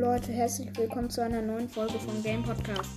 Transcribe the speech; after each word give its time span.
herzlich 0.00 0.68
willkommen 0.78 1.10
zu 1.10 1.22
einer 1.22 1.42
neuen 1.42 1.68
Folge 1.68 1.98
vom 2.00 2.22
Game 2.22 2.42
Podcast. 2.42 2.90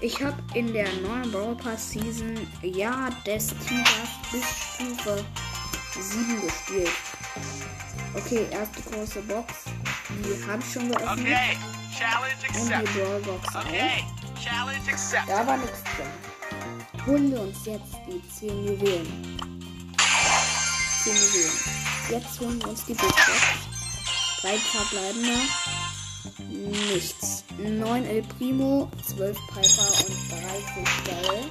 Ich 0.00 0.20
habe 0.22 0.36
in 0.54 0.72
der 0.72 0.92
neuen 0.94 1.30
Brawl 1.30 1.54
Pass 1.54 1.90
Season 1.92 2.34
Jahr 2.62 3.10
des 3.24 3.48
Tigers 3.48 4.10
bis 4.32 4.42
Stufe 4.44 5.24
7 5.98 6.40
gespielt. 6.42 6.90
Okay, 8.14 8.44
erste 8.50 8.82
große 8.90 9.22
Box. 9.22 9.52
Die 10.10 10.50
habe 10.50 10.60
ich 10.60 10.72
schon 10.72 10.88
geöffnet. 10.90 11.26
Okay, 11.26 11.56
challenge 11.96 12.34
Und 12.60 12.68
die 12.68 12.74
accepted. 12.74 13.04
Brawl 13.04 13.20
Box 13.20 13.54
Okay, 13.54 13.90
auch. 14.02 14.42
challenge 14.42 14.88
accepted. 14.92 15.28
Da 15.28 15.46
war 15.46 15.56
nichts 15.58 15.82
drin. 15.84 17.06
Holen 17.06 17.30
wir 17.30 17.40
uns 17.40 17.64
jetzt 17.64 17.94
die 18.08 18.20
10 18.40 18.66
Juwelen. 18.66 19.06
10 21.04 21.14
Juwelen. 21.14 21.52
Jetzt 22.10 22.40
holen 22.40 22.60
wir 22.60 22.68
uns 22.70 22.84
die 22.84 22.94
Big 22.94 23.08
Box. 23.08 23.42
Drei 24.42 24.58
verbleibende. 24.58 25.38
Nichts. 26.48 27.44
9 27.58 28.04
El 28.04 28.22
Primo, 28.22 28.90
12 29.06 29.36
Piper 29.48 29.88
und 30.06 30.16
30 30.30 30.84
Daryl. 31.04 31.44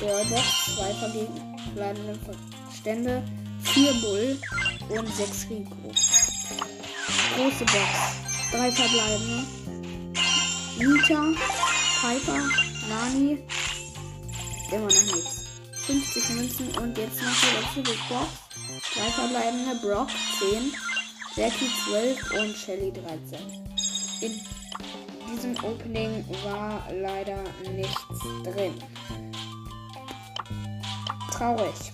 Brawlbox, 0.00 0.76
2 0.76 0.94
verbleibende 0.94 2.18
Verstände, 2.68 3.22
4 3.62 3.92
Bull 3.94 4.38
und 4.90 5.14
6 5.14 5.46
Rico. 5.50 5.74
Große 7.36 7.64
Box, 7.64 8.52
3 8.52 8.70
verbleibende. 8.70 9.44
Nita, 10.78 11.32
Piper, 12.00 12.42
Nani, 12.88 13.42
immer 14.70 14.84
noch 14.84 15.14
nichts. 15.16 15.44
50 15.86 16.30
Münzen 16.30 16.68
und 16.78 16.96
jetzt 16.96 17.20
noch 17.22 17.32
die 17.40 17.80
letzte 17.80 17.82
Big 17.90 18.08
Box. 18.08 18.28
Drei 18.94 19.10
verbleibende 19.10 19.74
Brock 19.76 20.08
10, 20.38 20.72
Jackie 21.34 21.70
12 21.88 22.30
und 22.40 22.56
Shelly 22.56 22.92
13. 22.92 23.77
In 24.20 24.32
diesem 25.30 25.54
Opening 25.64 26.24
war 26.44 26.82
leider 26.92 27.38
nichts 27.76 28.04
drin. 28.42 28.74
Traurig. 31.30 31.92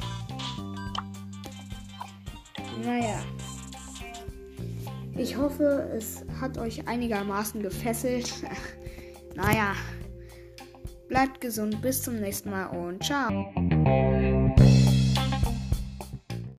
Naja. 2.82 3.22
Ich 5.16 5.36
hoffe, 5.36 5.90
es 5.96 6.24
hat 6.40 6.58
euch 6.58 6.86
einigermaßen 6.88 7.62
gefesselt. 7.62 8.32
naja. 9.34 9.74
Bleibt 11.08 11.40
gesund, 11.40 11.82
bis 11.82 12.02
zum 12.02 12.20
nächsten 12.20 12.50
Mal 12.50 12.66
und 12.66 13.04
ciao. 13.04 13.52